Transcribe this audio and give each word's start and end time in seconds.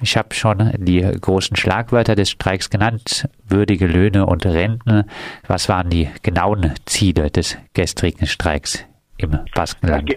ich 0.00 0.16
habe 0.16 0.34
schon 0.34 0.72
die 0.78 1.00
großen 1.00 1.56
Schlagwörter 1.56 2.14
des 2.14 2.30
Streiks 2.30 2.70
genannt, 2.70 3.28
würdige 3.48 3.86
Löhne 3.86 4.26
und 4.26 4.46
Renten. 4.46 5.04
Was 5.46 5.68
waren 5.68 5.90
die 5.90 6.08
genauen 6.22 6.74
Ziele 6.84 7.30
des 7.30 7.58
gestrigen 7.74 8.26
Streiks 8.26 8.84
im 9.18 9.38
Baskenland? 9.54 10.16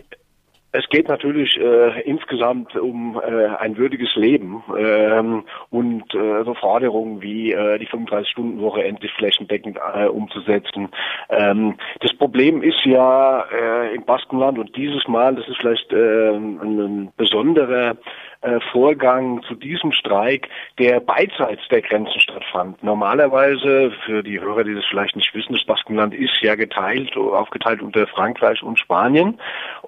Es 0.71 0.87
geht 0.89 1.07
natürlich 1.07 1.57
äh, 1.59 2.01
insgesamt 2.01 2.75
um 2.75 3.19
äh, 3.19 3.47
ein 3.57 3.77
würdiges 3.77 4.15
Leben 4.15 4.63
ähm, 4.77 5.43
und 5.71 6.03
äh, 6.13 6.43
so 6.43 6.53
Forderungen 6.53 7.23
wie 7.23 7.51
äh, 7.51 7.79
die 7.79 7.87
35-Stunden-Woche 7.87 8.83
endlich 8.83 9.11
flächendeckend 9.13 9.79
äh, 9.95 10.05
umzusetzen. 10.05 10.89
Ähm, 11.29 11.75
das 12.01 12.13
Problem 12.13 12.61
ist 12.61 12.85
ja 12.85 13.45
äh, 13.51 13.95
im 13.95 14.05
Baskenland 14.05 14.59
und 14.59 14.75
dieses 14.75 15.07
Mal, 15.07 15.33
das 15.33 15.47
ist 15.47 15.57
vielleicht 15.57 15.91
äh, 15.91 16.35
ein 16.35 17.11
besonderer 17.17 17.97
äh, 18.41 18.59
Vorgang 18.71 19.41
zu 19.43 19.55
diesem 19.55 19.91
Streik, 19.91 20.47
der 20.77 21.01
beidseits 21.01 21.67
der 21.69 21.81
Grenzen 21.81 22.19
stattfand. 22.19 22.81
Normalerweise, 22.81 23.91
für 24.05 24.23
die 24.23 24.39
Hörer, 24.39 24.63
die 24.63 24.75
das 24.75 24.85
vielleicht 24.85 25.15
nicht 25.15 25.33
wissen, 25.35 25.53
das 25.53 25.65
Baskenland 25.65 26.13
ist 26.13 26.41
ja 26.41 26.55
geteilt, 26.55 27.17
aufgeteilt 27.17 27.81
unter 27.81 28.07
Frankreich 28.07 28.63
und 28.63 28.79
Spanien. 28.79 29.39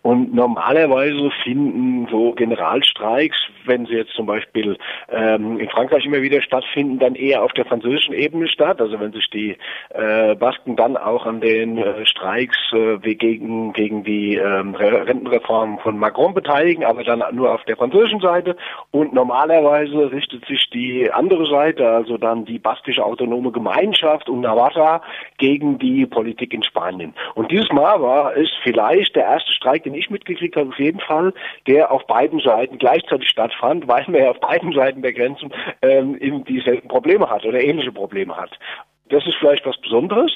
Und 0.02 0.34
normalerweise 0.34 1.32
finden 1.44 2.08
so 2.12 2.34
Generalstreiks, 2.34 3.38
wenn 3.66 3.86
sie 3.86 3.94
jetzt 3.94 4.14
zum 4.14 4.26
Beispiel 4.26 4.78
ähm, 5.10 5.58
in 5.60 5.70
Frankreich 5.70 6.06
immer 6.06 6.22
wieder 6.22 6.42
stattfinden, 6.42 7.00
dann 7.00 7.16
eher 7.16 7.44
auf 7.44 7.54
der 7.54 7.66
französischen 7.66 8.14
Ebene 8.14 8.48
statt. 8.48 8.82
Also 8.82 9.00
wenn 9.00 9.14
sich 9.14 9.30
die 9.30 9.58
äh, 9.90 10.36
Basken 10.36 10.76
dann 10.76 10.98
auch 10.98 11.26
an 11.26 11.40
den 11.40 11.78
äh, 11.78 12.06
Streiks 12.06 12.58
äh, 12.74 12.98
gegen, 12.98 13.74
gegen 13.74 14.04
die 14.04 14.36
äh, 14.36 14.44
Rentenreform 14.46 15.80
von 15.80 15.98
Macron 15.98 16.34
beteiligen, 16.34 16.84
aber 16.84 17.04
dann 17.04 17.24
nur 17.34 17.54
auf 17.54 17.64
der 17.64 17.78
französischen 17.78 18.20
Seite 18.20 18.41
Seite 18.42 18.56
und 18.92 19.14
normalerweise 19.14 20.12
richtet 20.12 20.46
sich 20.46 20.70
die 20.72 21.12
andere 21.12 21.46
Seite, 21.46 21.88
also 21.88 22.18
dann 22.18 22.46
die 22.46 22.60
baskische 22.60 23.04
autonome 23.04 23.52
Gemeinschaft 23.52 24.30
und 24.30 24.42
Navarra 24.42 25.02
gegen 25.38 25.80
die 25.80 26.06
Politik 26.06 26.54
in 26.54 26.64
Spanien. 26.64 27.14
Und 27.36 27.52
dieses 27.52 27.72
Mal 27.72 28.02
war 28.02 28.36
es 28.36 28.50
vielleicht 28.64 29.16
der 29.16 29.24
erste 29.24 29.52
Streik, 29.54 29.84
den 29.84 29.94
ich 29.94 30.10
mitgekriegt 30.10 30.56
habe, 30.56 30.70
auf 30.70 30.80
jeden 30.80 31.00
Fall, 31.00 31.34
der 31.68 31.92
auf 31.92 32.06
beiden 32.08 32.40
Seiten 32.40 32.78
gleichzeitig 32.78 33.30
stattfand, 33.30 33.88
weil 33.88 34.04
man 34.08 34.22
ja 34.22 34.32
auf 34.32 34.40
beiden 34.40 34.74
Seiten 34.74 35.02
der 35.02 35.14
Grenzen 35.14 35.52
ähm, 35.82 36.18
eben 36.20 36.44
dieselben 36.46 36.88
Probleme 36.88 37.30
hat 37.30 37.46
oder 37.46 37.62
ähnliche 37.62 37.92
Probleme 37.92 38.36
hat. 38.36 38.52
Das 39.10 39.26
ist 39.28 39.36
vielleicht 39.36 39.66
was 39.66 39.78
Besonderes. 39.78 40.32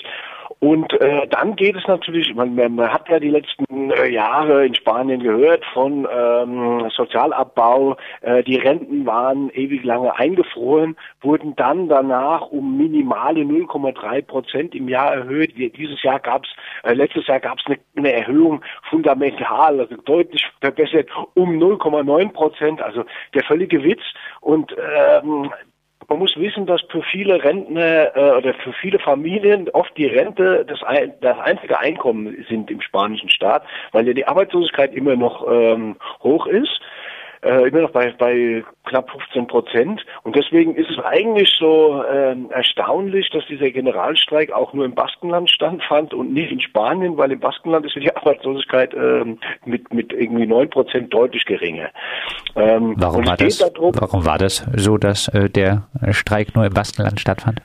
Und 0.60 0.94
äh, 1.02 1.28
dann 1.28 1.56
geht 1.56 1.76
es 1.76 1.88
natürlich, 1.88 2.34
man, 2.36 2.56
man 2.56 2.92
hat 2.92 3.10
ja 3.10 3.20
die 3.20 3.30
letzten 3.30 3.92
äh, 3.92 4.08
Jahre 4.08 4.66
in 4.66 4.76
Spanien 4.76 5.22
gehört 5.22 5.64
von 5.74 6.08
ähm, 6.12 6.90
Sozialabbau, 6.96 7.98
äh, 8.22 8.44
die 8.44 8.58
Renten 8.58 9.06
waren 9.06 9.50
ewig 9.52 9.84
lange 9.84 10.16
eingefroren, 10.16 10.96
wurden 11.22 11.56
dann 11.56 11.90
danach 11.90 12.48
um 12.48 12.78
minimale 12.78 13.42
0,3 13.42 14.22
Prozent 14.22 14.76
im 14.76 14.88
Jahr 14.88 15.14
erhöht. 15.14 15.54
Dieses 15.56 16.02
Jahr 16.04 16.20
gab 16.20 16.44
es, 16.46 16.50
äh, 16.84 16.94
letztes 16.94 17.28
Jahr 17.28 17.40
gab 17.40 17.60
es 17.60 17.66
eine, 17.66 17.80
eine 17.96 18.14
Erhöhung 18.14 18.62
fundamental, 18.90 19.80
also 19.80 19.96
deutlich 19.98 20.46
verbessert 20.62 21.10
um 21.34 21.58
0,9 21.58 22.32
Prozent, 22.32 22.82
also 22.82 23.04
der 23.34 23.44
völlige 23.44 23.84
Witz. 23.84 24.02
Und 24.42 24.76
ähm, 24.78 25.52
man 26.16 26.22
muss 26.22 26.38
wissen, 26.38 26.66
dass 26.66 26.82
für 26.90 27.04
viele 27.04 27.44
Rentner 27.44 28.16
äh, 28.16 28.38
oder 28.38 28.54
für 28.54 28.72
viele 28.72 29.00
Familien 29.00 29.70
oft 29.72 29.92
die 29.98 30.06
Rente 30.06 30.66
das, 30.66 30.82
ein, 30.84 31.14
das 31.20 31.38
einzige 31.40 31.78
Einkommen 31.78 32.46
sind 32.48 32.72
im 32.72 32.80
spanischen 32.80 33.28
Staat, 33.28 33.64
weil 33.92 34.08
ja 34.08 34.14
die 34.14 34.26
Arbeitslosigkeit 34.26 34.94
immer 34.94 35.18
noch 35.18 35.46
ähm, 35.46 35.98
hoch 36.24 36.48
ist 36.48 36.80
äh, 37.46 37.68
immer 37.68 37.82
noch 37.82 37.92
bei, 37.92 38.12
bei 38.18 38.64
knapp 38.86 39.12
15 39.12 39.48
Prozent. 39.48 40.06
Und 40.24 40.36
deswegen 40.36 40.76
ist 40.76 40.90
es 40.90 41.04
eigentlich 41.04 41.54
so 41.60 42.02
äh, 42.04 42.36
erstaunlich, 42.50 43.30
dass 43.30 43.46
dieser 43.48 43.70
Generalstreik 43.72 44.52
auch 44.52 44.74
nur 44.74 44.86
im 44.86 44.96
Baskenland 44.96 45.50
stattfand 45.50 46.14
und 46.14 46.34
nicht 46.34 46.52
in 46.52 46.62
Spanien, 46.62 47.18
weil 47.18 47.32
im 47.32 47.40
Baskenland 47.40 47.86
ist 47.86 47.96
die 47.96 48.16
Arbeitslosigkeit 48.16 48.94
äh, 48.94 49.26
mit, 49.66 49.94
mit 49.94 50.12
irgendwie 50.12 50.48
9 50.48 50.70
Prozent 50.70 51.14
deutlich 51.14 51.46
geringer. 51.46 51.90
Ähm, 52.56 52.94
warum, 52.98 53.26
war 53.26 53.38
das, 53.38 53.60
warum 53.60 54.26
war 54.26 54.38
das 54.38 54.64
so, 54.76 54.98
dass 54.98 55.28
äh, 55.30 55.50
der 55.50 55.88
Streik 56.12 56.56
nur 56.56 56.66
im 56.66 56.74
Baskenland 56.74 57.20
stattfand? 57.20 57.62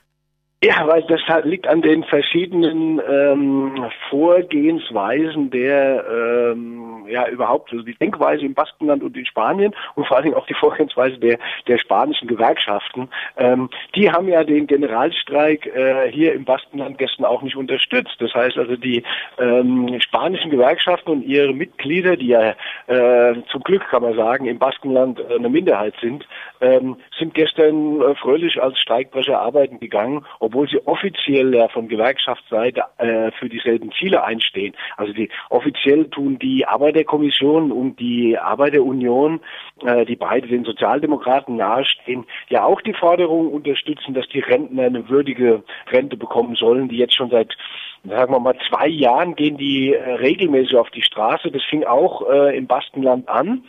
Ja, 0.62 0.87
weil 0.87 1.03
das 1.04 1.22
liegt 1.44 1.66
an 1.66 1.81
den 1.81 2.04
verschiedenen 2.04 3.00
ähm, 3.09 3.91
Vorgehensweisen 4.10 5.50
der 5.50 6.04
ähm, 6.06 7.06
ja 7.09 7.26
überhaupt 7.28 7.72
also 7.72 7.82
die 7.82 7.94
Denkweise 7.94 8.44
im 8.44 8.53
Baskenland 8.53 9.03
und 9.03 9.16
in 9.16 9.25
Spanien 9.25 9.75
und 9.94 10.06
vor 10.06 10.19
allen 10.19 10.25
Dingen 10.25 10.37
auch 10.37 10.47
die 10.47 10.54
Vorgehensweise 10.54 11.16
der 11.16 11.38
der 11.66 11.78
spanischen 11.78 12.28
Gewerkschaften. 12.28 13.09
Ähm, 13.38 13.71
die 13.94 14.10
haben 14.10 14.28
ja 14.28 14.44
den 14.44 14.66
Generalstreik 14.66 15.65
äh, 15.65 16.12
hier 16.12 16.34
im 16.34 16.44
Baskenland 16.44 16.98
gestern 16.98 17.25
auch 17.25 17.41
nicht 17.41 17.56
unterstützt. 17.56 18.16
Das 18.19 18.34
heißt 18.34 18.59
also 18.59 18.77
die 18.77 19.03
ähm, 19.38 19.98
spanischen 20.00 20.50
Gewerkschaften 20.50 21.10
und 21.10 21.22
ihre 21.22 21.54
Mitglieder, 21.54 22.19
die 22.19 22.28
ja 22.28 22.54
äh, 22.87 23.34
zum 23.50 23.62
Glück 23.62 23.88
kann 23.88 24.03
man 24.03 24.15
sagen 24.15 24.44
im 24.44 24.59
Baskenland 24.59 25.21
äh, 25.21 25.37
eine 25.37 25.48
Minderheit 25.48 25.94
sind, 26.03 26.28
ähm, 26.60 26.97
sind 27.19 27.34
gestern 27.34 28.00
äh, 28.00 28.15
fröhlich 28.16 28.62
als 28.62 28.78
Streikbrecher 28.78 29.41
arbeiten 29.41 29.81
gegangen 29.81 30.25
obwohl 30.38 30.69
sie 30.69 30.81
offiziell 30.87 31.54
ja 31.54 31.69
von 31.69 31.88
Gewerkschaftsseite 31.88 32.82
äh, 32.98 33.31
für 33.32 33.48
dieselben 33.48 33.93
Ziele 33.93 34.25
einstehen. 34.25 34.75
Also 34.97 35.12
die 35.12 35.28
offiziell 35.50 36.06
tun 36.06 36.38
die 36.38 36.66
Arbeiterkommission 36.66 37.72
und 37.72 38.00
die 38.00 38.38
Arbeiterunion, 38.38 39.41
äh, 39.84 40.04
die 40.06 40.16
beide 40.16 40.48
den 40.48 40.65
Sozialdemokraten 40.65 41.56
nahestehen, 41.56 42.25
ja 42.48 42.65
auch 42.65 42.81
die 42.81 42.94
Forderung 42.94 43.53
unterstützen, 43.53 44.15
dass 44.15 44.28
die 44.28 44.41
Rentner 44.41 44.84
eine 44.84 45.09
würdige 45.09 45.62
Rente 45.91 46.16
bekommen 46.16 46.54
sollen, 46.54 46.88
die 46.88 46.97
jetzt 46.97 47.15
schon 47.15 47.31
seit 47.31 47.56
sagen 48.03 48.32
wir 48.32 48.41
mal, 48.41 48.56
zwei 48.71 48.88
Jahren 48.88 49.34
gehen 49.34 49.59
die 49.59 49.92
äh, 49.92 50.12
regelmäßig 50.15 50.75
auf 50.77 50.88
die 50.91 51.03
Straße. 51.03 51.50
Das 51.50 51.62
fing 51.65 51.84
auch 51.84 52.27
äh, 52.31 52.56
im 52.56 52.66
Baskenland 52.66 53.28
an 53.28 53.65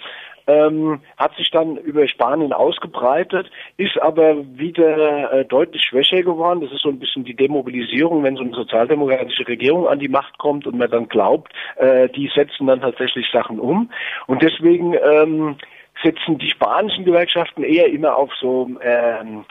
ähm, 0.52 1.02
hat 1.18 1.36
sich 1.36 1.50
dann 1.52 1.78
über 1.78 2.08
Spanien 2.08 2.54
ausgebreitet, 2.54 3.50
ist 3.78 4.02
aber 4.02 4.36
wieder 4.58 5.32
äh, 5.32 5.46
deutlich 5.46 5.84
schwächer 5.84 6.22
geworden. 6.24 6.62
Das 6.62 6.72
ist 6.72 6.82
so 6.82 6.90
ein 6.90 7.00
bisschen 7.00 7.24
die 7.24 7.36
Demobilisierung, 7.36 8.24
wenn 8.24 8.36
so 8.36 8.44
eine 8.44 8.54
sozialdemokratische 8.54 9.48
Regierung 9.48 9.88
an 9.88 10.00
die 10.00 10.10
Macht 10.10 10.38
kommt 10.38 10.68
und 10.68 10.78
man 10.78 10.92
dann 10.92 11.08
glaubt, 11.08 11.52
äh, 11.78 12.10
die 12.10 12.30
setzen 12.34 12.68
dann 12.68 12.82
tatsächlich 12.82 13.28
Sachen 13.32 13.60
um. 13.60 13.90
Und 14.28 14.42
deswegen 14.42 14.94
ähm, 14.94 15.56
setzen 16.04 16.38
die 16.38 16.50
spanischen 16.50 17.06
Gewerkschaften 17.06 17.64
eher 17.64 17.88
immer 17.92 18.16
auf 18.16 18.32
so 18.40 18.70
ähm, 18.82 19.46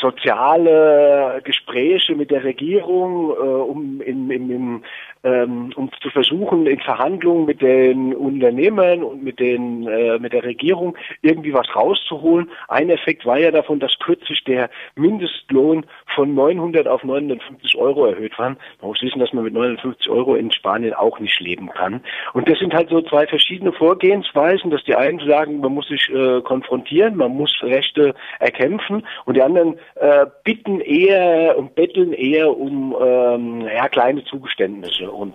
soziale 0.00 1.40
Gespräche 1.44 2.14
mit 2.14 2.30
der 2.30 2.42
Regierung, 2.44 3.30
äh, 3.30 3.34
um 3.34 4.00
in, 4.00 4.30
in, 4.30 4.50
in 4.50 4.84
ähm, 5.22 5.72
um 5.76 5.90
zu 6.00 6.10
versuchen, 6.10 6.66
in 6.66 6.80
Verhandlungen 6.80 7.44
mit 7.44 7.60
den 7.60 8.14
Unternehmern 8.14 9.02
und 9.02 9.22
mit 9.22 9.38
den 9.38 9.86
äh, 9.86 10.18
mit 10.18 10.32
der 10.32 10.44
Regierung 10.44 10.96
irgendwie 11.22 11.52
was 11.52 11.74
rauszuholen. 11.74 12.50
Ein 12.68 12.90
Effekt 12.90 13.26
war 13.26 13.38
ja 13.38 13.50
davon, 13.50 13.80
dass 13.80 13.98
kürzlich 13.98 14.42
der 14.44 14.70
Mindestlohn 14.96 15.84
von 16.14 16.34
900 16.34 16.88
auf 16.88 17.04
950 17.04 17.76
Euro 17.76 18.06
erhöht 18.06 18.38
war. 18.38 18.50
Man 18.50 18.58
muss 18.80 19.02
wissen, 19.02 19.20
dass 19.20 19.32
man 19.32 19.44
mit 19.44 19.52
950 19.52 20.08
Euro 20.10 20.34
in 20.34 20.50
Spanien 20.52 20.94
auch 20.94 21.18
nicht 21.18 21.38
leben 21.40 21.68
kann. 21.70 22.00
Und 22.32 22.48
das 22.48 22.58
sind 22.58 22.72
halt 22.72 22.88
so 22.88 23.02
zwei 23.02 23.26
verschiedene 23.26 23.72
Vorgehensweisen, 23.72 24.70
dass 24.70 24.84
die 24.84 24.94
einen 24.94 25.20
sagen, 25.20 25.60
man 25.60 25.74
muss 25.74 25.88
sich 25.88 26.08
äh, 26.10 26.40
konfrontieren, 26.42 27.16
man 27.16 27.36
muss 27.36 27.54
Rechte 27.62 28.14
erkämpfen 28.38 29.06
und 29.24 29.36
die 29.36 29.42
anderen 29.42 29.78
äh, 29.96 30.26
bitten 30.44 30.80
eher 30.80 31.58
und 31.58 31.74
betteln 31.74 32.12
eher 32.12 32.56
um 32.56 32.96
ähm, 33.00 33.60
ja, 33.62 33.88
kleine 33.88 34.24
Zugeständnisse. 34.24 35.09
Und 35.12 35.34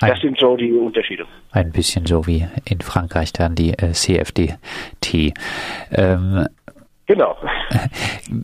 ein, 0.00 0.10
das 0.10 0.20
sind 0.20 0.38
so 0.38 0.56
die 0.56 0.72
Unterschiede. 0.72 1.26
Ein 1.52 1.72
bisschen 1.72 2.06
so 2.06 2.26
wie 2.26 2.46
in 2.64 2.80
Frankreich 2.80 3.32
dann 3.32 3.54
die 3.54 3.70
äh, 3.70 3.92
CFDT. 3.92 5.34
Ähm, 5.92 6.46
Genau. 7.06 7.36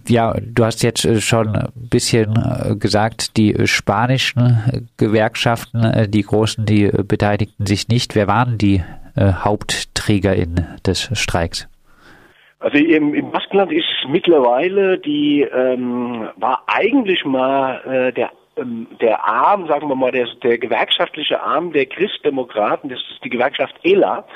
Ja, 0.08 0.34
du 0.40 0.64
hast 0.64 0.82
jetzt 0.82 1.05
äh, 1.05 1.20
schon 1.20 1.55
ein 1.55 1.69
bisschen 1.75 2.34
äh, 2.34 2.75
gesagt, 2.75 3.37
die 3.37 3.55
spanischen 3.67 4.88
Gewerkschaften, 4.96 6.11
die 6.11 6.23
großen, 6.23 6.67
die 6.67 6.88
beteiligten 6.88 7.67
sich 7.67 7.87
nicht. 7.87 8.17
Wer 8.17 8.26
waren 8.26 8.58
die 8.58 8.82
HauptträgerInnen 9.17 10.78
des 10.84 11.11
Streiks? 11.19 11.69
Also 12.58 12.78
im, 12.78 13.14
im 13.14 13.31
Baskenland 13.31 13.70
ist 13.70 13.87
mittlerweile 14.08 14.99
die, 14.99 15.43
ähm, 15.43 16.28
war 16.37 16.64
eigentlich 16.67 17.25
mal 17.25 17.81
äh, 17.84 18.12
der 18.12 18.31
der 18.56 19.25
Arm, 19.25 19.67
sagen 19.67 19.88
wir 19.88 19.97
mal, 19.97 20.12
der, 20.12 20.26
der 20.43 20.58
gewerkschaftliche 20.58 21.43
Arm 21.43 21.73
der 21.73 21.87
Christdemokraten, 21.87 22.88
das 22.88 23.00
ist 23.11 23.23
die 23.23 23.29
Gewerkschaft 23.29 23.75
ELA, 23.82 24.26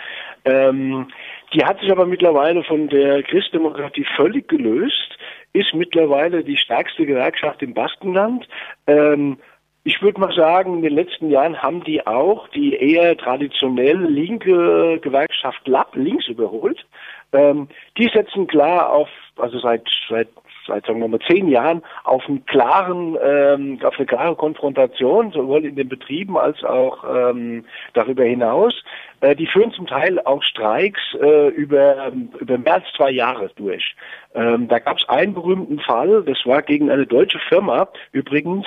ähm, 0.44 1.08
die 1.54 1.64
hat 1.64 1.80
sich 1.80 1.90
aber 1.90 2.06
mittlerweile 2.06 2.62
von 2.64 2.88
der 2.88 3.22
Christdemokratie 3.22 4.06
völlig 4.16 4.48
gelöst, 4.48 5.18
ist 5.52 5.74
mittlerweile 5.74 6.44
die 6.44 6.56
stärkste 6.56 7.06
Gewerkschaft 7.06 7.62
im 7.62 7.74
Baskenland. 7.74 8.46
Ähm, 8.86 9.38
ich 9.82 10.02
würde 10.02 10.20
mal 10.20 10.34
sagen, 10.34 10.76
in 10.76 10.82
den 10.82 10.94
letzten 10.94 11.30
Jahren 11.30 11.60
haben 11.62 11.82
die 11.84 12.06
auch 12.06 12.48
die 12.48 12.74
eher 12.74 13.16
traditionell 13.16 13.98
linke 13.98 14.98
Gewerkschaft 15.00 15.66
LAB 15.66 15.96
links 15.96 16.28
überholt. 16.28 16.84
Ähm, 17.32 17.68
die 17.96 18.10
setzen 18.12 18.46
klar 18.46 18.92
auf, 18.92 19.08
also 19.36 19.58
seit 19.58 19.88
seit 20.08 20.28
seit 20.66 20.86
sagen 20.86 21.00
wir 21.00 21.08
mal 21.08 21.20
zehn 21.20 21.48
Jahren 21.48 21.82
auf 22.04 22.28
einen 22.28 22.44
klaren, 22.46 23.16
ähm, 23.22 23.78
auf 23.82 23.96
eine 23.96 24.06
klare 24.06 24.36
Konfrontation, 24.36 25.32
sowohl 25.32 25.64
in 25.64 25.76
den 25.76 25.88
Betrieben 25.88 26.36
als 26.36 26.62
auch 26.64 27.04
ähm, 27.04 27.64
darüber 27.94 28.24
hinaus. 28.24 28.74
Äh, 29.20 29.36
die 29.36 29.46
führen 29.46 29.72
zum 29.72 29.86
Teil 29.86 30.20
auch 30.20 30.42
Streiks 30.42 31.00
äh, 31.20 31.48
über, 31.48 32.12
über 32.38 32.58
mehr 32.58 32.74
als 32.74 32.86
zwei 32.96 33.10
Jahre 33.10 33.50
durch. 33.56 33.94
Ähm, 34.34 34.68
da 34.68 34.78
gab 34.78 34.98
es 34.98 35.08
einen 35.08 35.34
berühmten 35.34 35.80
Fall, 35.80 36.22
das 36.24 36.38
war 36.46 36.62
gegen 36.62 36.90
eine 36.90 37.06
deutsche 37.06 37.40
Firma 37.48 37.88
übrigens, 38.12 38.66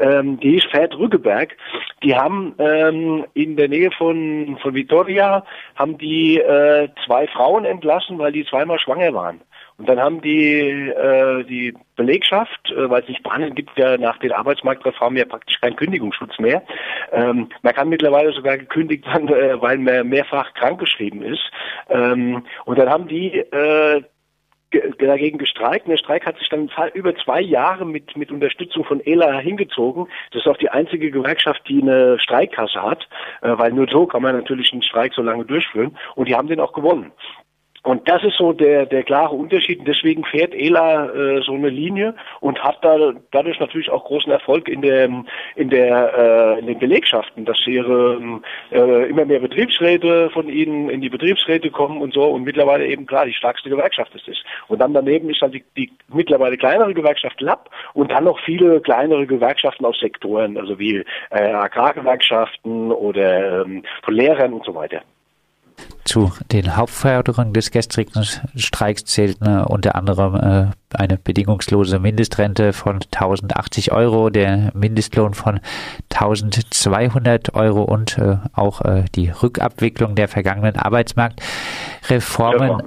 ähm, 0.00 0.40
die 0.40 0.52
hieß 0.52 0.64
Fährt 0.70 0.98
Rüggeberg. 0.98 1.56
Die 2.02 2.14
haben 2.14 2.54
ähm, 2.58 3.24
in 3.34 3.56
der 3.56 3.68
Nähe 3.68 3.90
von, 3.92 4.58
von 4.60 4.74
Vitoria 4.74 5.44
haben 5.76 5.98
die 5.98 6.38
äh, 6.38 6.88
zwei 7.06 7.26
Frauen 7.28 7.64
entlassen, 7.64 8.18
weil 8.18 8.32
die 8.32 8.44
zweimal 8.44 8.78
schwanger 8.78 9.14
waren. 9.14 9.40
Und 9.76 9.88
dann 9.88 9.98
haben 9.98 10.20
die 10.20 10.60
äh, 10.60 11.44
die 11.44 11.74
Belegschaft, 11.96 12.70
äh, 12.70 12.88
weil 12.88 13.02
es 13.02 13.08
in 13.08 13.16
Spanien 13.16 13.54
gibt 13.54 13.76
ja 13.76 13.96
nach 13.96 14.18
den 14.18 14.32
Arbeitsmarktreformen 14.32 15.18
ja 15.18 15.24
praktisch 15.24 15.60
keinen 15.60 15.76
Kündigungsschutz 15.76 16.38
mehr. 16.38 16.62
Ähm, 17.12 17.48
man 17.62 17.74
kann 17.74 17.88
mittlerweile 17.88 18.32
sogar 18.32 18.56
gekündigt 18.56 19.06
werden, 19.06 19.28
äh, 19.28 19.60
weil 19.60 19.78
man 19.78 20.08
mehrfach 20.08 20.54
krankgeschrieben 20.54 21.22
ist. 21.22 21.50
Ähm, 21.88 22.44
und 22.64 22.78
dann 22.78 22.88
haben 22.88 23.08
die 23.08 23.38
äh, 23.38 24.02
dagegen 24.98 25.38
gestreikt. 25.38 25.86
Und 25.86 25.90
der 25.90 25.98
Streik 25.98 26.26
hat 26.26 26.38
sich 26.38 26.48
dann 26.48 26.70
über 26.94 27.14
zwei 27.16 27.40
Jahre 27.40 27.84
mit, 27.84 28.16
mit 28.16 28.30
Unterstützung 28.30 28.84
von 28.84 29.00
ELA 29.00 29.38
hingezogen. 29.38 30.08
Das 30.32 30.42
ist 30.42 30.48
auch 30.48 30.56
die 30.56 30.70
einzige 30.70 31.10
Gewerkschaft, 31.10 31.62
die 31.68 31.82
eine 31.82 32.18
Streikkasse 32.18 32.82
hat, 32.82 33.08
äh, 33.42 33.56
weil 33.56 33.72
nur 33.72 33.88
so 33.88 34.06
kann 34.06 34.22
man 34.22 34.36
natürlich 34.36 34.72
einen 34.72 34.82
Streik 34.82 35.14
so 35.14 35.22
lange 35.22 35.44
durchführen. 35.44 35.96
Und 36.14 36.28
die 36.28 36.34
haben 36.34 36.48
den 36.48 36.60
auch 36.60 36.72
gewonnen. 36.72 37.12
Und 37.84 38.08
das 38.08 38.24
ist 38.24 38.38
so 38.38 38.54
der, 38.54 38.86
der 38.86 39.02
klare 39.02 39.34
Unterschied. 39.34 39.80
Und 39.80 39.88
deswegen 39.88 40.24
fährt 40.24 40.54
ELA 40.54 41.06
äh, 41.10 41.42
so 41.42 41.52
eine 41.52 41.68
Linie 41.68 42.14
und 42.40 42.58
hat 42.64 42.78
da 42.82 43.12
dadurch 43.30 43.60
natürlich 43.60 43.90
auch 43.90 44.04
großen 44.04 44.32
Erfolg 44.32 44.68
in 44.68 44.80
der 44.80 45.04
in 45.54 45.68
der 45.68 46.56
äh, 46.56 46.58
in 46.60 46.66
den 46.66 46.78
Belegschaften, 46.78 47.44
dass 47.44 47.58
ihre 47.66 48.40
äh, 48.72 49.08
immer 49.10 49.26
mehr 49.26 49.40
Betriebsräte 49.40 50.30
von 50.30 50.48
ihnen 50.48 50.88
in 50.88 51.02
die 51.02 51.10
Betriebsräte 51.10 51.70
kommen 51.70 52.00
und 52.00 52.14
so 52.14 52.24
und 52.24 52.44
mittlerweile 52.44 52.86
eben 52.86 53.04
klar 53.04 53.26
die 53.26 53.34
stärkste 53.34 53.68
Gewerkschaft 53.68 54.14
ist 54.14 54.28
es. 54.28 54.38
Und 54.68 54.80
dann 54.80 54.94
daneben 54.94 55.28
ist 55.28 55.42
dann 55.42 55.52
die, 55.52 55.64
die 55.76 55.92
mittlerweile 56.08 56.56
kleinere 56.56 56.94
Gewerkschaft 56.94 57.38
LAB 57.42 57.68
und 57.92 58.10
dann 58.10 58.24
noch 58.24 58.40
viele 58.40 58.80
kleinere 58.80 59.26
Gewerkschaften 59.26 59.84
aus 59.84 60.00
Sektoren, 60.00 60.56
also 60.56 60.78
wie 60.78 61.04
äh, 61.30 61.52
Agrargewerkschaften 61.52 62.92
oder 62.92 63.62
ähm, 63.62 63.82
von 64.02 64.14
Lehrern 64.14 64.54
und 64.54 64.64
so 64.64 64.74
weiter. 64.74 65.02
Zu 66.04 66.32
den 66.52 66.76
Hauptforderungen 66.76 67.54
des 67.54 67.70
gestrigen 67.70 68.24
Streiks 68.56 69.04
zählten 69.06 69.46
äh, 69.46 69.62
unter 69.62 69.94
anderem 69.94 70.34
äh, 70.34 70.66
eine 70.94 71.16
bedingungslose 71.16 71.98
Mindestrente 71.98 72.74
von 72.74 73.00
1080 73.12 73.90
Euro, 73.92 74.28
der 74.28 74.70
Mindestlohn 74.74 75.32
von 75.34 75.60
1200 76.12 77.54
Euro 77.54 77.82
und 77.84 78.18
äh, 78.18 78.36
auch 78.52 78.82
äh, 78.82 79.04
die 79.14 79.30
Rückabwicklung 79.30 80.14
der 80.14 80.28
vergangenen 80.28 80.76
Arbeitsmarktreformen. 80.76 82.68
Ja. 82.68 82.78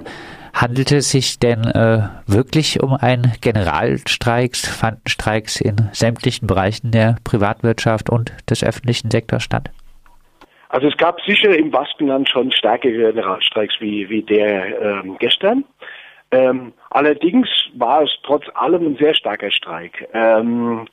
Handelte 0.54 0.96
es 0.96 1.10
sich 1.10 1.38
denn 1.38 1.64
äh, 1.64 2.08
wirklich 2.26 2.82
um 2.82 2.92
einen 2.94 3.32
Generalstreik? 3.40 4.56
Fanden 4.56 5.06
Streiks 5.06 5.60
in 5.60 5.88
sämtlichen 5.92 6.46
Bereichen 6.46 6.90
der 6.90 7.16
Privatwirtschaft 7.22 8.10
und 8.10 8.32
des 8.48 8.64
öffentlichen 8.64 9.10
Sektors 9.10 9.42
statt? 9.42 9.70
Also 10.68 10.88
es 10.88 10.96
gab 10.96 11.20
sicher 11.22 11.56
im 11.56 11.70
Baskenland 11.70 12.28
schon 12.28 12.52
stärkere 12.52 13.12
Generalstreiks 13.12 13.80
wie, 13.80 14.08
wie 14.10 14.22
der 14.22 14.80
ähm, 14.80 15.16
gestern. 15.18 15.64
Ähm, 16.30 16.74
allerdings 16.90 17.48
war 17.74 18.02
es 18.02 18.10
trotz 18.22 18.44
allem 18.54 18.86
ein 18.86 18.96
sehr 18.96 19.14
starker 19.14 19.50
Streik. 19.50 20.08
Ähm, 20.12 20.86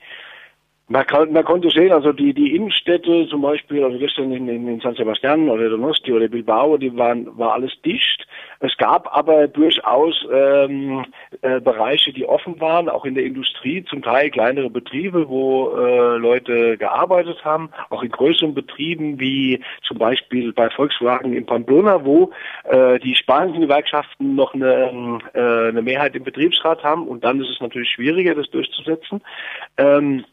man, 0.88 1.06
kann, 1.08 1.34
man 1.34 1.44
konnte 1.44 1.70
sehen, 1.70 1.92
also 1.92 2.12
die, 2.12 2.34
die 2.34 2.56
Innenstädte 2.56 3.28
zum 3.28 3.42
Beispiel, 3.42 3.84
also 3.84 3.98
gestern 3.98 4.32
in, 4.32 4.48
in, 4.48 4.68
in 4.68 4.80
San 4.82 4.94
Sebastian 4.94 5.50
oder 5.50 5.68
Donosti 5.70 6.14
oder 6.14 6.28
Bilbao, 6.28 6.78
die 6.78 6.96
waren, 6.96 7.36
war 7.38 7.54
alles 7.54 7.72
dicht. 7.84 8.28
Es 8.60 8.78
gab 8.78 9.16
aber 9.16 9.48
durchaus 9.48 10.16
ähm, 10.32 11.06
äh, 11.42 11.60
Bereiche, 11.60 12.14
die 12.14 12.26
offen 12.26 12.62
waren, 12.62 12.88
auch 12.88 13.06
in 13.06 13.16
der 13.16 13.26
Industrie, 13.26 13.84
zum 13.86 14.04
Teil 14.04 14.30
kleinere 14.30 14.70
Betriebe, 14.70 15.28
wo 15.28 15.76
äh, 15.76 16.18
Leute 16.18 16.78
gearbeitet 16.78 17.44
haben, 17.44 17.70
auch 17.90 18.04
in 18.04 18.12
größeren 18.12 18.54
Betrieben 18.54 19.20
wie 19.20 19.62
zum 19.88 19.98
Beispiel 19.98 20.54
bei 20.54 20.70
Volkswagen 20.70 21.34
in 21.34 21.48
Pamplona, 21.48 22.06
wo 22.06 22.32
äh, 22.66 23.00
die 23.00 23.16
spanischen 23.16 23.62
Gewerkschaften 23.62 24.36
noch 24.36 24.54
eine, 24.54 25.20
äh, 25.34 25.70
eine 25.70 25.82
Mehrheit 25.82 26.16
im 26.16 26.24
Betriebsrat 26.24 26.84
haben 26.84 27.08
und 27.08 27.24
dann 27.24 27.42
ist 27.42 27.50
es 27.50 27.60
natürlich 27.60 27.90
schwieriger, 27.90 28.36
das 28.36 28.50
durchzusetzen. 28.52 29.22
Ähm, 29.78 30.26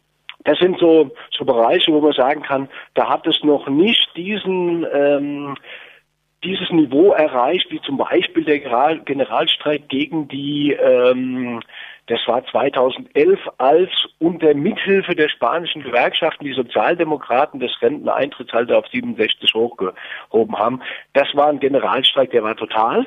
das 0.44 0.58
sind 0.58 0.78
so, 0.78 1.10
so 1.36 1.44
Bereiche, 1.44 1.92
wo 1.92 2.00
man 2.00 2.12
sagen 2.12 2.42
kann, 2.42 2.68
da 2.94 3.08
hat 3.08 3.26
es 3.26 3.42
noch 3.42 3.68
nicht 3.68 4.08
diesen 4.16 4.86
ähm, 4.92 5.56
dieses 6.44 6.70
Niveau 6.70 7.12
erreicht, 7.12 7.70
wie 7.70 7.80
zum 7.82 7.96
Beispiel 7.96 8.44
der 8.44 8.58
Generalstreik 8.58 9.88
gegen 9.88 10.28
die, 10.28 10.72
ähm, 10.72 11.60
das 12.06 12.20
war 12.26 12.44
2011, 12.46 13.38
als 13.58 13.90
unter 14.18 14.54
Mithilfe 14.54 15.14
der 15.14 15.28
spanischen 15.28 15.82
Gewerkschaften 15.82 16.44
die 16.44 16.52
Sozialdemokraten 16.52 17.60
das 17.60 17.70
Renteneintrittsalter 17.80 18.78
auf 18.78 18.88
67 18.88 19.54
hochgehoben 19.54 20.58
haben. 20.58 20.82
Das 21.12 21.28
war 21.34 21.48
ein 21.48 21.60
Generalstreik, 21.60 22.32
der 22.32 22.42
war 22.42 22.56
total. 22.56 23.06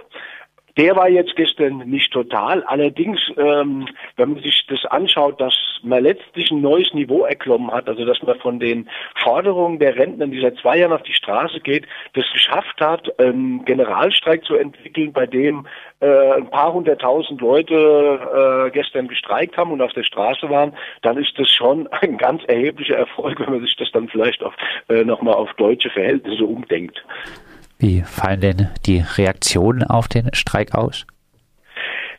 Der 0.77 0.95
war 0.95 1.07
jetzt 1.07 1.35
gestern 1.37 1.77
nicht 1.89 2.11
total. 2.11 2.63
Allerdings, 2.63 3.19
ähm, 3.37 3.87
wenn 4.17 4.33
man 4.33 4.43
sich 4.43 4.65
das 4.67 4.83
anschaut, 4.85 5.39
dass 5.39 5.53
man 5.83 6.03
letztlich 6.03 6.51
ein 6.51 6.61
neues 6.61 6.93
Niveau 6.93 7.23
erklommen 7.23 7.71
hat, 7.71 7.87
also 7.87 8.03
dass 8.03 8.21
man 8.23 8.37
von 8.39 8.59
den 8.59 8.89
Forderungen 9.23 9.79
der 9.79 9.95
Rentner, 9.95 10.27
die 10.27 10.41
seit 10.41 10.57
zwei 10.57 10.79
Jahren 10.79 10.91
auf 10.91 11.03
die 11.03 11.13
Straße 11.13 11.61
geht, 11.61 11.85
das 12.13 12.25
geschafft 12.33 12.81
hat, 12.81 13.19
einen 13.19 13.63
Generalstreik 13.63 14.43
zu 14.43 14.55
entwickeln, 14.55 15.13
bei 15.13 15.25
dem 15.25 15.65
äh, 16.01 16.33
ein 16.33 16.49
paar 16.49 16.73
hunderttausend 16.73 17.39
Leute 17.39 18.67
äh, 18.67 18.71
gestern 18.71 19.07
gestreikt 19.07 19.55
haben 19.55 19.71
und 19.71 19.81
auf 19.81 19.93
der 19.93 20.03
Straße 20.03 20.49
waren, 20.49 20.73
dann 21.03 21.17
ist 21.17 21.39
das 21.39 21.49
schon 21.49 21.87
ein 22.01 22.17
ganz 22.17 22.43
erheblicher 22.47 22.97
Erfolg, 22.97 23.39
wenn 23.39 23.53
man 23.53 23.61
sich 23.61 23.75
das 23.77 23.91
dann 23.93 24.09
vielleicht 24.09 24.43
äh, 24.89 25.05
nochmal 25.05 25.35
auf 25.35 25.53
deutsche 25.53 25.89
Verhältnisse 25.89 26.43
umdenkt. 26.43 27.01
Wie 27.79 28.01
fallen 28.01 28.41
denn 28.41 28.69
die 28.85 29.03
Reaktionen 29.17 29.83
auf 29.83 30.07
den 30.07 30.33
Streik 30.33 30.73
aus? 30.73 31.05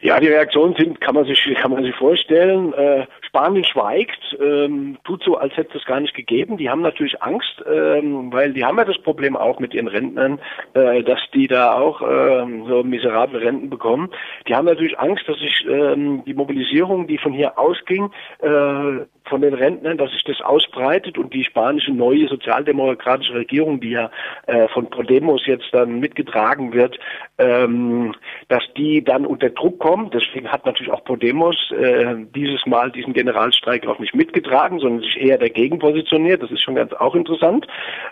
Ja, 0.00 0.20
die 0.20 0.29
Reaktionen 0.29 0.75
sind, 0.76 1.00
kann 1.00 1.14
man 1.14 1.25
sich, 1.25 1.43
kann 1.61 1.70
man 1.70 1.82
sich 1.82 1.94
vorstellen. 1.94 2.73
Äh, 2.75 3.07
Spanien 3.37 3.64
schweigt, 3.64 4.37
ähm, 4.40 4.97
tut 5.05 5.23
so, 5.23 5.37
als 5.37 5.55
hätte 5.59 5.76
es 5.76 5.85
gar 5.85 6.00
nicht 6.00 6.14
gegeben. 6.14 6.57
Die 6.57 6.71
haben 6.71 6.81
natürlich 6.81 7.23
Angst, 7.23 7.62
ähm, 7.71 8.33
weil 8.33 8.55
die 8.55 8.64
haben 8.64 8.78
ja 8.78 8.85
das 8.85 8.97
Problem 8.99 9.37
auch 9.37 9.61
mit 9.61 9.75
ihren 9.75 9.88
Rentnern, 9.88 10.38
äh, 10.73 11.02
dass 11.02 11.21
die 11.35 11.47
da 11.47 11.75
auch 11.75 12.00
ähm, 12.00 12.64
so 12.66 12.83
miserable 12.83 13.43
Renten 13.43 13.69
bekommen. 13.69 14.09
Die 14.49 14.55
haben 14.55 14.64
natürlich 14.64 14.99
Angst, 14.99 15.28
dass 15.28 15.38
sich 15.38 15.66
ähm, 15.69 16.23
die 16.25 16.33
Mobilisierung, 16.33 17.07
die 17.09 17.19
von 17.19 17.35
hier 17.35 17.59
ausging, 17.59 18.11
äh, 18.38 19.05
von 19.28 19.40
den 19.40 19.55
Rentnern, 19.55 19.99
dass 19.99 20.11
sich 20.12 20.25
das 20.25 20.40
ausbreitet 20.40 21.19
und 21.19 21.35
die 21.35 21.45
spanische 21.45 21.93
neue 21.93 22.28
sozialdemokratische 22.28 23.35
Regierung, 23.35 23.81
die 23.81 23.90
ja 23.90 24.11
äh, 24.47 24.69
von 24.69 24.88
Podemos 24.88 25.45
jetzt 25.47 25.69
dann 25.73 26.00
mitgetragen 26.00 26.73
wird, 26.73 26.99
ähm, 27.38 28.14
dass 28.49 28.62
die 28.76 29.02
dann 29.05 29.26
unter 29.26 29.50
Druck 29.50 29.78
kommt. 29.78 30.14
Deswegen 30.14 30.50
hat 30.50 30.64
natürlich 30.64 30.93
auch 30.93 31.05
Podemos 31.05 31.57
äh, 31.73 32.14
dieses 32.35 32.64
Mal 32.66 32.90
diesen 32.90 33.12
Generalstreik 33.26 33.87
auch 33.87 33.99
nicht 33.99 34.14
mitgetragen, 34.14 34.78
sondern 34.78 35.02
sich 35.02 35.21
eher 35.21 35.38
dagegen 35.38 35.78
positioniert. 35.78 36.42
Das 36.42 36.50
ist 36.50 36.62
schon 36.62 36.76
ganz 36.76 36.92
auch 36.92 37.14
interessant. 37.14 37.66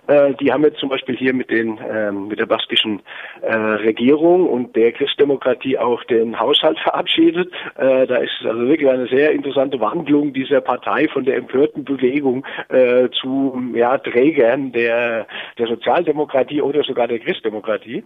Äh, 0.08 0.34
die 0.34 0.52
haben 0.52 0.64
jetzt 0.64 0.78
zum 0.78 0.88
Beispiel 0.88 1.16
hier 1.16 1.32
mit 1.32 1.50
den 1.50 1.78
ähm, 1.88 2.28
mit 2.28 2.40
der 2.40 2.46
baskischen 2.46 3.00
äh, 3.42 3.54
Regierung 3.54 4.48
und 4.48 4.74
der 4.74 4.92
Christdemokratie 4.92 5.78
auch 5.78 6.02
den 6.04 6.38
Haushalt 6.38 6.78
verabschiedet. 6.82 7.52
Äh, 7.76 8.06
da 8.06 8.16
ist 8.16 8.32
also 8.44 8.66
wirklich 8.66 8.88
eine 8.88 9.06
sehr 9.06 9.32
interessante 9.32 9.78
Wandlung 9.80 10.32
dieser 10.32 10.60
Partei 10.60 11.06
von 11.08 11.24
der 11.24 11.36
empörten 11.36 11.84
Bewegung 11.84 12.44
äh, 12.68 13.08
zu 13.10 13.62
ja, 13.74 13.98
Trägern 13.98 14.72
der, 14.72 15.26
der 15.58 15.66
Sozialdemokratie 15.68 16.60
oder 16.60 16.82
sogar 16.82 17.06
der 17.06 17.20
Christdemokratie. 17.20 18.02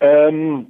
Ähm, 0.00 0.66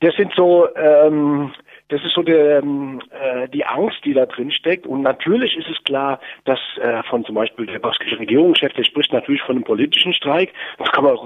das 0.00 0.14
sind 0.16 0.32
so 0.36 0.68
ähm, 0.76 1.52
das 1.88 2.02
ist 2.02 2.14
so 2.14 2.22
der, 2.22 2.58
ähm, 2.58 3.00
äh, 3.10 3.48
die 3.48 3.64
Angst, 3.64 3.98
die 4.04 4.12
da 4.12 4.26
drin 4.26 4.50
steckt. 4.50 4.86
Und 4.86 5.02
natürlich 5.02 5.56
ist 5.56 5.68
es 5.68 5.82
klar, 5.84 6.20
dass 6.44 6.58
äh, 6.80 7.02
von 7.04 7.24
zum 7.24 7.36
Beispiel 7.36 7.66
der 7.66 7.78
baskische 7.78 8.18
Regierungschef, 8.18 8.72
der 8.72 8.84
spricht 8.84 9.12
natürlich 9.12 9.42
von 9.42 9.56
einem 9.56 9.64
politischen 9.64 10.12
Streik. 10.12 10.52
Das 10.78 10.90
kann 10.90 11.04
man 11.04 11.16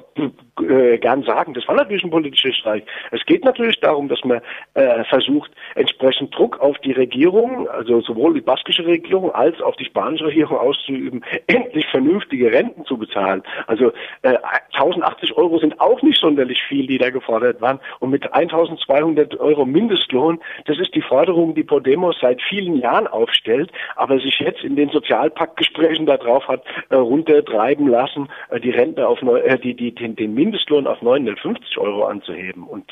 äh, 0.62 0.98
gern 0.98 1.22
sagen. 1.22 1.54
Das 1.54 1.66
war 1.68 1.76
natürlich 1.76 2.04
ein 2.04 2.10
politischer 2.10 2.52
Streik. 2.52 2.84
Es 3.10 3.24
geht 3.26 3.44
natürlich 3.44 3.80
darum, 3.80 4.08
dass 4.08 4.22
man 4.24 4.40
äh, 4.74 5.04
versucht, 5.04 5.50
entsprechend 5.74 6.36
Druck 6.36 6.60
auf 6.60 6.78
die 6.78 6.92
Regierung, 6.92 7.68
also 7.68 8.00
sowohl 8.00 8.34
die 8.34 8.40
baskische 8.40 8.84
Regierung 8.86 9.34
als 9.34 9.60
auch 9.60 9.76
die 9.76 9.84
spanische 9.84 10.26
Regierung 10.26 10.58
auszuüben, 10.58 11.24
endlich 11.46 11.86
vernünftige 11.88 12.52
Renten 12.52 12.84
zu 12.84 12.96
bezahlen. 12.96 13.42
Also 13.66 13.92
äh, 14.22 14.36
1080 14.72 15.36
Euro 15.36 15.58
sind 15.58 15.80
auch 15.80 16.02
nicht 16.02 16.20
sonderlich 16.20 16.62
viel, 16.68 16.86
die 16.86 16.98
da 16.98 17.10
gefordert 17.10 17.60
waren. 17.60 17.80
Und 17.98 18.10
mit 18.10 18.32
1200 18.32 19.38
Euro 19.40 19.64
Mindestlohn 19.64 20.40
das 20.66 20.78
ist 20.78 20.94
die 20.94 21.02
Forderung, 21.02 21.54
die 21.54 21.62
Podemos 21.62 22.16
seit 22.20 22.40
vielen 22.42 22.76
Jahren 22.76 23.06
aufstellt, 23.06 23.70
aber 23.96 24.18
sich 24.18 24.38
jetzt 24.40 24.62
in 24.62 24.76
den 24.76 24.90
Sozialpaktgesprächen 24.90 26.06
darauf 26.06 26.46
hat 26.48 26.62
äh, 26.90 26.96
runtertreiben 26.96 27.88
lassen, 27.88 28.28
äh, 28.50 28.60
die 28.60 28.70
Rente 28.70 29.06
auf 29.06 29.22
äh, 29.22 29.58
die, 29.58 29.74
die, 29.74 29.94
den, 29.94 30.16
den 30.16 30.34
Mindestlohn 30.34 30.49
auf 30.86 31.02
950 31.02 31.78
Euro 31.78 32.04
anzuheben. 32.04 32.64
Und 32.64 32.90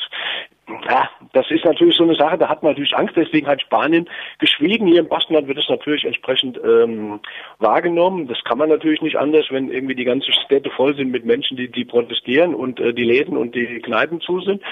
ja, 0.88 1.08
das 1.32 1.50
ist 1.50 1.64
natürlich 1.64 1.96
so 1.96 2.04
eine 2.04 2.14
Sache, 2.14 2.36
da 2.36 2.48
hat 2.48 2.62
man 2.62 2.72
natürlich 2.72 2.96
Angst, 2.96 3.16
deswegen 3.16 3.46
hat 3.46 3.62
Spanien 3.62 4.08
geschwiegen. 4.38 4.86
Hier 4.86 5.00
im 5.00 5.08
Baskenland 5.08 5.48
wird 5.48 5.58
es 5.58 5.68
natürlich 5.68 6.04
entsprechend 6.04 6.60
ähm, 6.62 7.20
wahrgenommen. 7.58 8.28
Das 8.28 8.42
kann 8.44 8.58
man 8.58 8.68
natürlich 8.68 9.00
nicht 9.00 9.16
anders, 9.16 9.46
wenn 9.50 9.70
irgendwie 9.70 9.94
die 9.94 10.04
ganzen 10.04 10.32
Städte 10.32 10.70
voll 10.70 10.94
sind 10.94 11.10
mit 11.10 11.24
Menschen, 11.24 11.56
die, 11.56 11.70
die 11.70 11.84
protestieren 11.84 12.54
und 12.54 12.80
äh, 12.80 12.92
die 12.92 13.04
Läden 13.04 13.36
und 13.36 13.54
die 13.54 13.80
Kneipen 13.80 14.20
zu 14.20 14.40
sind. 14.40 14.62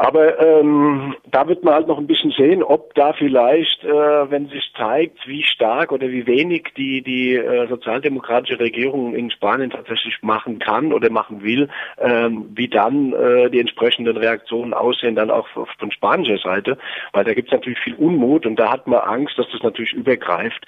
Aber 0.00 0.38
ähm, 0.40 1.16
da 1.28 1.48
wird 1.48 1.64
man 1.64 1.74
halt 1.74 1.88
noch 1.88 1.98
ein 1.98 2.06
bisschen 2.06 2.30
sehen, 2.30 2.62
ob 2.62 2.94
da 2.94 3.14
vielleicht, 3.14 3.82
äh, 3.82 4.30
wenn 4.30 4.46
sich 4.46 4.72
zeigt, 4.76 5.26
wie 5.26 5.42
stark 5.42 5.90
oder 5.90 6.08
wie 6.08 6.24
wenig 6.24 6.68
die 6.76 7.02
die 7.02 7.34
äh, 7.34 7.66
sozialdemokratische 7.66 8.60
Regierung 8.60 9.16
in 9.16 9.32
Spanien 9.32 9.70
tatsächlich 9.70 10.14
machen 10.22 10.60
kann 10.60 10.92
oder 10.92 11.10
machen 11.10 11.42
will, 11.42 11.68
ähm, 11.98 12.48
wie 12.54 12.68
dann 12.68 13.12
äh, 13.12 13.50
die 13.50 13.58
entsprechenden 13.58 14.16
Reaktionen 14.16 14.72
aussehen, 14.72 15.16
dann 15.16 15.32
auch 15.32 15.48
von 15.48 15.90
spanischer 15.90 16.38
Seite, 16.38 16.78
weil 17.12 17.24
da 17.24 17.34
gibt 17.34 17.48
es 17.48 17.52
natürlich 17.52 17.80
viel 17.80 17.94
Unmut 17.94 18.46
und 18.46 18.54
da 18.54 18.70
hat 18.70 18.86
man 18.86 19.00
Angst, 19.00 19.36
dass 19.36 19.46
das 19.50 19.64
natürlich 19.64 19.94
übergreift. 19.94 20.64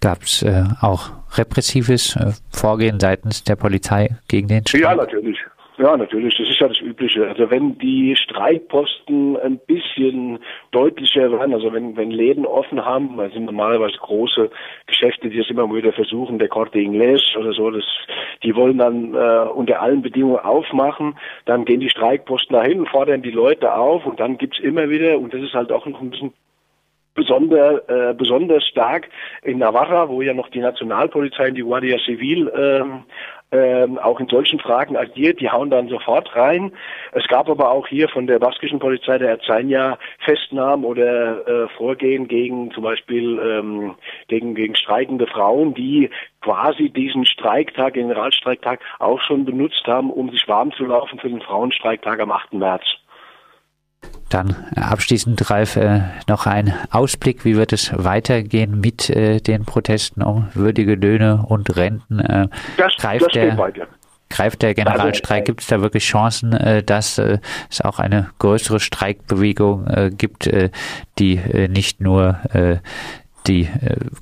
Gab 0.00 0.22
es 0.22 0.42
äh, 0.42 0.64
auch 0.80 1.10
repressives 1.36 2.16
äh, 2.16 2.32
Vorgehen 2.50 3.00
seitens 3.00 3.44
der 3.44 3.56
Polizei 3.56 4.16
gegen 4.28 4.48
den 4.48 4.66
Streik? 4.66 4.80
Ja, 4.80 4.94
natürlich. 4.94 5.36
Ja, 5.78 5.94
natürlich, 5.94 6.34
das 6.38 6.48
ist 6.48 6.58
ja 6.58 6.68
das 6.68 6.80
Übliche. 6.80 7.28
Also 7.28 7.50
wenn 7.50 7.76
die 7.76 8.16
Streikposten 8.16 9.36
ein 9.36 9.58
bisschen 9.58 10.38
deutlicher 10.70 11.30
werden, 11.30 11.52
also 11.52 11.70
wenn, 11.70 11.96
wenn 11.98 12.10
Läden 12.10 12.46
offen 12.46 12.82
haben, 12.82 13.18
sind 13.30 13.44
normalerweise 13.44 13.98
große 13.98 14.50
Geschäfte, 14.86 15.28
die 15.28 15.36
das 15.36 15.50
immer 15.50 15.72
wieder 15.74 15.92
versuchen, 15.92 16.38
der 16.38 16.48
Corte 16.48 16.78
Inglés 16.78 17.36
oder 17.36 17.52
so, 17.52 17.70
das, 17.70 17.84
die 18.42 18.56
wollen 18.56 18.78
dann 18.78 19.12
äh, 19.12 19.50
unter 19.50 19.82
allen 19.82 20.00
Bedingungen 20.00 20.38
aufmachen, 20.38 21.18
dann 21.44 21.66
gehen 21.66 21.80
die 21.80 21.90
Streikposten 21.90 22.54
dahin, 22.56 22.86
fordern 22.86 23.20
die 23.20 23.30
Leute 23.30 23.74
auf 23.74 24.06
und 24.06 24.18
dann 24.18 24.38
gibt's 24.38 24.58
immer 24.60 24.88
wieder, 24.88 25.18
und 25.18 25.34
das 25.34 25.42
ist 25.42 25.52
halt 25.52 25.72
auch 25.72 25.84
noch 25.84 26.00
ein 26.00 26.08
bisschen 26.08 26.32
besonder, 27.16 27.82
äh, 27.88 28.14
besonders 28.14 28.64
stark 28.66 29.08
in 29.42 29.58
Navarra, 29.58 30.08
wo 30.08 30.22
ja 30.22 30.34
noch 30.34 30.50
die 30.50 30.60
Nationalpolizei 30.60 31.48
und 31.48 31.54
die 31.54 31.62
Guardia 31.62 31.98
Civil 32.06 32.52
ähm, 32.56 33.04
ähm, 33.52 33.98
auch 33.98 34.18
in 34.18 34.28
solchen 34.28 34.58
Fragen 34.58 34.96
agiert, 34.96 35.40
die 35.40 35.50
hauen 35.50 35.70
dann 35.70 35.88
sofort 35.88 36.34
rein. 36.34 36.72
Es 37.12 37.26
gab 37.28 37.48
aber 37.48 37.70
auch 37.70 37.86
hier 37.86 38.08
von 38.08 38.26
der 38.26 38.38
baskischen 38.38 38.80
Polizei 38.80 39.18
der 39.18 39.30
Erzeinja 39.30 39.98
Festnahmen 40.18 40.84
oder 40.84 41.46
äh, 41.46 41.68
Vorgehen 41.76 42.26
gegen 42.26 42.72
zum 42.72 42.82
Beispiel 42.82 43.38
ähm, 43.38 43.94
gegen, 44.28 44.54
gegen 44.54 44.74
streikende 44.74 45.26
Frauen, 45.26 45.74
die 45.74 46.10
quasi 46.40 46.90
diesen 46.90 47.24
Streiktag, 47.24 47.94
Generalstreiktag, 47.94 48.80
auch 48.98 49.20
schon 49.20 49.44
benutzt 49.44 49.86
haben, 49.86 50.10
um 50.10 50.30
sich 50.30 50.46
warm 50.48 50.72
zu 50.72 50.84
laufen 50.84 51.18
für 51.18 51.28
den 51.28 51.40
Frauenstreiktag 51.40 52.20
am 52.20 52.32
8. 52.32 52.54
März. 52.54 52.84
Dann 54.28 54.56
abschließend, 54.74 55.50
Ralf, 55.50 55.76
äh, 55.76 56.00
noch 56.26 56.46
ein 56.46 56.74
Ausblick. 56.90 57.44
Wie 57.44 57.56
wird 57.56 57.72
es 57.72 57.92
weitergehen 57.96 58.80
mit 58.80 59.08
äh, 59.08 59.40
den 59.40 59.64
Protesten 59.64 60.22
um 60.22 60.48
würdige 60.54 60.96
Löhne 60.96 61.44
und 61.46 61.76
Renten? 61.76 62.18
Äh, 62.18 62.48
das, 62.76 62.96
greift 62.98 63.26
das 63.26 63.32
der. 63.32 63.72
Greift 64.28 64.62
der 64.62 64.74
Generalstreik? 64.74 65.44
Gibt 65.44 65.60
es 65.60 65.68
da 65.68 65.80
wirklich 65.80 66.04
Chancen, 66.04 66.82
dass 66.84 67.16
es 67.16 67.80
auch 67.80 68.00
eine 68.00 68.30
größere 68.40 68.80
Streikbewegung 68.80 69.86
gibt, 70.18 70.50
die 71.20 71.40
nicht 71.68 72.00
nur 72.00 72.40
die 73.46 73.68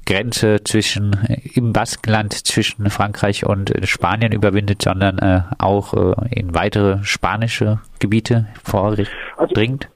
Grenze 0.04 0.62
zwischen 0.62 1.16
im 1.54 1.72
Baskenland 1.72 2.34
zwischen 2.34 2.90
Frankreich 2.90 3.46
und 3.46 3.72
Spanien 3.84 4.32
überwindet, 4.32 4.82
sondern 4.82 5.46
auch 5.58 5.94
in 6.28 6.54
weitere 6.54 7.02
spanische 7.02 7.80
Gebiete 7.98 8.46
vordringt? 8.62 9.08
Also, 9.38 9.93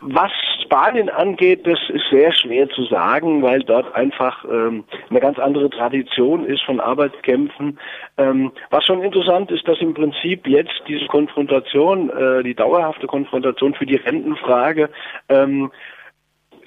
was 0.00 0.30
Spanien 0.62 1.08
angeht, 1.08 1.66
das 1.66 1.78
ist 1.88 2.04
sehr 2.10 2.32
schwer 2.32 2.68
zu 2.70 2.84
sagen, 2.84 3.42
weil 3.42 3.60
dort 3.60 3.94
einfach 3.94 4.44
ähm, 4.44 4.84
eine 5.10 5.20
ganz 5.20 5.38
andere 5.38 5.68
Tradition 5.68 6.46
ist 6.46 6.62
von 6.62 6.80
Arbeitskämpfen. 6.80 7.78
Ähm, 8.16 8.52
was 8.70 8.84
schon 8.84 9.02
interessant 9.02 9.50
ist, 9.50 9.66
dass 9.68 9.80
im 9.80 9.94
Prinzip 9.94 10.46
jetzt 10.46 10.82
diese 10.88 11.06
Konfrontation, 11.06 12.10
äh, 12.10 12.42
die 12.42 12.54
dauerhafte 12.54 13.06
Konfrontation 13.06 13.74
für 13.74 13.86
die 13.86 13.96
Rentenfrage, 13.96 14.90
ähm, 15.28 15.70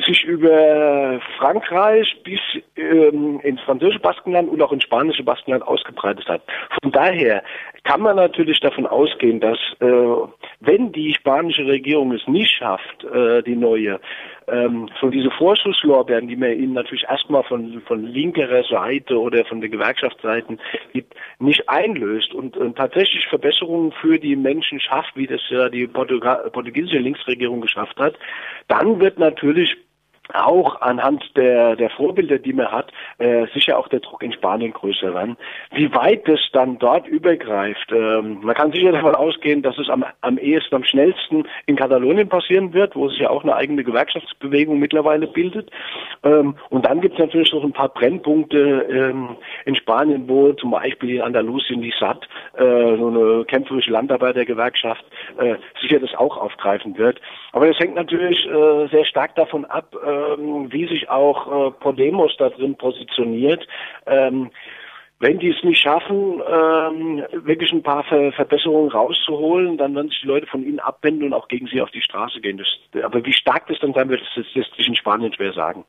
sich 0.05 0.23
über 0.23 1.19
Frankreich 1.37 2.15
bis 2.23 2.39
ähm, 2.75 3.39
ins 3.43 3.61
französische 3.61 3.99
Baskenland 3.99 4.49
und 4.49 4.61
auch 4.61 4.71
ins 4.71 4.83
spanische 4.83 5.23
Baskenland 5.23 5.65
ausgebreitet 5.65 6.27
hat. 6.27 6.41
Von 6.81 6.91
daher 6.91 7.43
kann 7.83 8.01
man 8.01 8.15
natürlich 8.15 8.59
davon 8.61 8.85
ausgehen, 8.85 9.39
dass 9.39 9.57
äh, 9.79 9.85
wenn 10.61 10.91
die 10.91 11.13
spanische 11.13 11.65
Regierung 11.65 12.13
es 12.13 12.25
nicht 12.27 12.51
schafft, 12.51 13.03
äh, 13.03 13.43
die 13.43 13.55
neue, 13.55 13.99
ähm, 14.47 14.89
so 15.01 15.09
diese 15.09 15.31
Vorschusslorbeeren, 15.31 16.27
die 16.27 16.35
man 16.35 16.53
ihnen 16.53 16.73
natürlich 16.73 17.03
erstmal 17.09 17.43
von, 17.43 17.81
von 17.81 18.05
linkerer 18.05 18.63
Seite 18.63 19.19
oder 19.19 19.43
von 19.45 19.59
den 19.59 19.71
Gewerkschaftsseiten 19.71 20.59
gibt, 20.93 21.13
nicht 21.39 21.67
einlöst 21.67 22.33
und, 22.33 22.55
und 22.55 22.77
tatsächlich 22.77 23.27
Verbesserungen 23.27 23.91
für 24.01 24.17
die 24.17 24.35
Menschen 24.35 24.79
schafft, 24.79 25.15
wie 25.15 25.27
das 25.27 25.41
ja 25.49 25.69
die 25.69 25.87
Portugal 25.87 26.49
portugiesische 26.51 26.99
Linksregierung 26.99 27.61
geschafft 27.61 27.97
hat, 27.97 28.15
dann 28.67 29.01
wird 29.01 29.19
natürlich 29.19 29.75
auch 30.33 30.81
anhand 30.81 31.23
der, 31.35 31.75
der 31.75 31.89
Vorbilder, 31.89 32.39
die 32.39 32.53
man 32.53 32.71
hat, 32.71 32.91
äh, 33.19 33.45
sicher 33.53 33.77
auch 33.77 33.87
der 33.87 33.99
Druck 33.99 34.23
in 34.23 34.33
Spanien 34.33 34.73
größer 34.73 35.13
werden. 35.13 35.37
Wie 35.71 35.93
weit 35.93 36.27
das 36.27 36.39
dann 36.51 36.79
dort 36.79 37.07
übergreift, 37.07 37.91
ähm, 37.91 38.39
man 38.41 38.55
kann 38.55 38.71
sicher 38.71 38.91
davon 38.91 39.15
ausgehen, 39.15 39.61
dass 39.61 39.77
es 39.77 39.89
am, 39.89 40.03
am 40.21 40.37
ehesten, 40.37 40.75
am 40.75 40.83
schnellsten 40.83 41.47
in 41.65 41.75
Katalonien 41.75 42.29
passieren 42.29 42.73
wird, 42.73 42.95
wo 42.95 43.09
sich 43.09 43.19
ja 43.19 43.29
auch 43.29 43.43
eine 43.43 43.55
eigene 43.55 43.83
Gewerkschaftsbewegung 43.83 44.79
mittlerweile 44.79 45.27
bildet. 45.27 45.69
Ähm, 46.23 46.55
und 46.69 46.85
dann 46.85 47.01
gibt 47.01 47.13
es 47.13 47.19
natürlich 47.19 47.53
noch 47.53 47.63
ein 47.63 47.73
paar 47.73 47.89
Brennpunkte 47.89 48.87
ähm, 48.89 49.37
in 49.65 49.75
Spanien, 49.75 50.27
wo 50.27 50.53
zum 50.53 50.71
Beispiel 50.71 51.15
in 51.15 51.21
Andalusien 51.21 51.81
die 51.81 51.93
SAT, 51.99 52.27
äh, 52.55 52.63
so 52.97 53.07
eine 53.07 53.45
kämpferische 53.45 53.91
Landarbeitergewerkschaft, 53.91 55.05
äh, 55.37 55.55
sicher 55.81 55.99
das 55.99 56.13
auch 56.15 56.37
aufgreifen 56.37 56.97
wird. 56.97 57.21
Aber 57.51 57.67
das 57.67 57.77
hängt 57.79 57.95
natürlich 57.95 58.45
äh, 58.47 58.87
sehr 58.87 59.05
stark 59.05 59.35
davon 59.35 59.65
ab, 59.65 59.95
äh, 60.03 60.22
ähm, 60.37 60.71
wie 60.71 60.87
sich 60.87 61.09
auch 61.09 61.67
äh, 61.67 61.71
Podemos 61.71 62.35
da 62.37 62.49
drin 62.49 62.75
positioniert. 62.75 63.67
Ähm, 64.05 64.51
wenn 65.23 65.39
die 65.39 65.51
es 65.51 65.63
nicht 65.63 65.81
schaffen, 65.81 66.41
ähm, 66.45 67.23
wirklich 67.45 67.71
ein 67.71 67.81
paar 67.81 68.03
Ver 68.03 68.33
Verbesserungen 68.33 68.91
rauszuholen, 68.91 69.77
dann 69.77 69.95
werden 69.95 70.09
sich 70.09 70.19
die 70.21 70.27
Leute 70.27 70.47
von 70.47 70.63
ihnen 70.65 70.79
abwenden 70.79 71.23
und 71.23 71.33
auch 71.33 71.47
gegen 71.47 71.67
sie 71.67 71.81
auf 71.81 71.91
die 71.91 72.01
Straße 72.01 72.41
gehen. 72.41 72.57
Das, 72.57 73.03
aber 73.03 73.25
wie 73.25 73.31
stark 73.31 73.67
das 73.67 73.79
dann 73.79 73.93
sein 73.93 74.09
wird, 74.09 74.21
das, 74.35 74.45
lässt 74.53 74.75
sich 74.75 74.85
in 74.85 74.95
Spanien 74.95 75.33
schwer 75.33 75.53
sagen. 75.53 75.85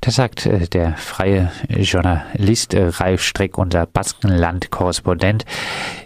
Das 0.00 0.16
sagt 0.16 0.46
äh, 0.46 0.68
der 0.68 0.96
freie 0.96 1.50
Journalist 1.68 2.74
äh, 2.74 2.88
Ralf 2.88 3.22
Streck, 3.22 3.58
unser 3.58 3.86
Baskenland-Korrespondent. 3.86 5.44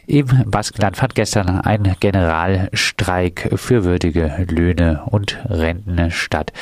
Im 0.07 0.27
Baskenland 0.47 0.97
fand 0.97 1.15
gestern 1.15 1.61
ein 1.61 1.97
Generalstreik 2.01 3.51
für 3.57 3.85
würdige 3.85 4.47
Löhne 4.49 5.03
und 5.11 5.39
Renten 5.49 6.11
statt. 6.11 6.53